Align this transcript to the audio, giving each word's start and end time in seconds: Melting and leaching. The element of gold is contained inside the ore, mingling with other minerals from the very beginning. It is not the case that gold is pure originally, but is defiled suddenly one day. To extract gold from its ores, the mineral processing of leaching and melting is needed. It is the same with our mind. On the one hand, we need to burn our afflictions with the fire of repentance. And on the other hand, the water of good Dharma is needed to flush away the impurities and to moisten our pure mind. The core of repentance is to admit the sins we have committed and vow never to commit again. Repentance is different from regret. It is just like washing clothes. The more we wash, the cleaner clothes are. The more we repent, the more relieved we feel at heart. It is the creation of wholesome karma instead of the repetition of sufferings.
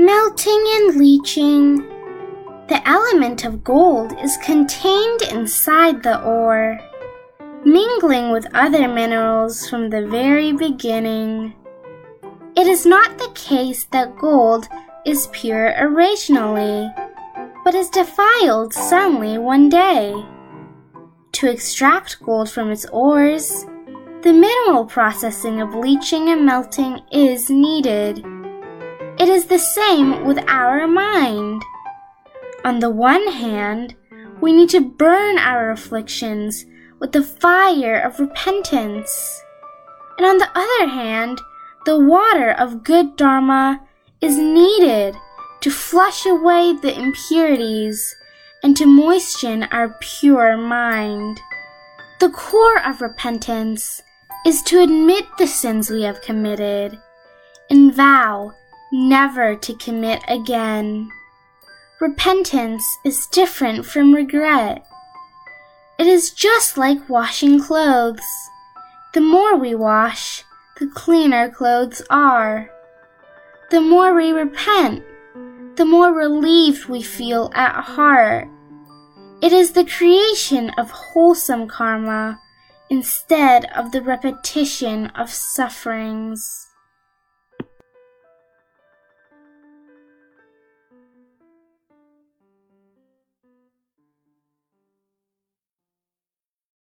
Melting 0.00 0.64
and 0.76 0.96
leaching. 0.96 1.78
The 2.68 2.80
element 2.88 3.44
of 3.44 3.64
gold 3.64 4.16
is 4.20 4.36
contained 4.36 5.22
inside 5.22 6.04
the 6.04 6.22
ore, 6.22 6.78
mingling 7.64 8.30
with 8.30 8.46
other 8.54 8.86
minerals 8.86 9.68
from 9.68 9.90
the 9.90 10.06
very 10.06 10.52
beginning. 10.52 11.52
It 12.56 12.68
is 12.68 12.86
not 12.86 13.18
the 13.18 13.32
case 13.34 13.86
that 13.86 14.16
gold 14.16 14.68
is 15.04 15.30
pure 15.32 15.74
originally, 15.76 16.88
but 17.64 17.74
is 17.74 17.90
defiled 17.90 18.72
suddenly 18.72 19.36
one 19.36 19.68
day. 19.68 20.14
To 21.32 21.50
extract 21.50 22.22
gold 22.22 22.48
from 22.48 22.70
its 22.70 22.86
ores, 22.92 23.66
the 24.22 24.32
mineral 24.32 24.84
processing 24.84 25.60
of 25.60 25.74
leaching 25.74 26.28
and 26.28 26.46
melting 26.46 27.00
is 27.10 27.50
needed. 27.50 28.24
It 29.18 29.28
is 29.28 29.46
the 29.46 29.58
same 29.58 30.24
with 30.24 30.38
our 30.46 30.86
mind. 30.86 31.64
On 32.64 32.78
the 32.78 32.90
one 32.90 33.26
hand, 33.32 33.96
we 34.40 34.52
need 34.52 34.68
to 34.70 34.80
burn 34.80 35.38
our 35.38 35.72
afflictions 35.72 36.64
with 37.00 37.10
the 37.10 37.24
fire 37.24 37.98
of 37.98 38.20
repentance. 38.20 39.42
And 40.18 40.26
on 40.26 40.38
the 40.38 40.50
other 40.54 40.88
hand, 40.88 41.40
the 41.84 41.98
water 41.98 42.52
of 42.52 42.84
good 42.84 43.16
Dharma 43.16 43.80
is 44.20 44.38
needed 44.38 45.16
to 45.62 45.70
flush 45.70 46.24
away 46.24 46.74
the 46.74 46.96
impurities 46.96 48.14
and 48.62 48.76
to 48.76 48.86
moisten 48.86 49.64
our 49.64 49.96
pure 50.00 50.56
mind. 50.56 51.40
The 52.20 52.30
core 52.30 52.80
of 52.86 53.00
repentance 53.00 54.00
is 54.46 54.62
to 54.62 54.80
admit 54.80 55.24
the 55.38 55.48
sins 55.48 55.90
we 55.90 56.02
have 56.02 56.22
committed 56.22 56.98
and 57.68 57.92
vow 57.92 58.54
never 58.92 59.54
to 59.56 59.74
commit 59.74 60.22
again. 60.28 61.10
Repentance 62.00 62.84
is 63.04 63.26
different 63.26 63.84
from 63.84 64.14
regret. 64.14 64.86
It 65.98 66.06
is 66.06 66.30
just 66.30 66.78
like 66.78 67.08
washing 67.08 67.60
clothes. 67.60 68.22
The 69.14 69.20
more 69.20 69.56
we 69.56 69.74
wash, 69.74 70.44
the 70.78 70.86
cleaner 70.86 71.50
clothes 71.50 72.02
are. 72.08 72.70
The 73.70 73.80
more 73.80 74.14
we 74.14 74.30
repent, 74.30 75.02
the 75.76 75.84
more 75.84 76.12
relieved 76.12 76.86
we 76.86 77.02
feel 77.02 77.50
at 77.54 77.82
heart. 77.82 78.48
It 79.42 79.52
is 79.52 79.72
the 79.72 79.84
creation 79.84 80.70
of 80.78 80.90
wholesome 80.90 81.68
karma 81.68 82.40
instead 82.90 83.64
of 83.76 83.92
the 83.92 84.02
repetition 84.02 85.06
of 85.08 85.30
sufferings. 85.30 86.68